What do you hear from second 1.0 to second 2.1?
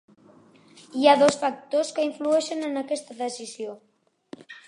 Hi ha dos factors que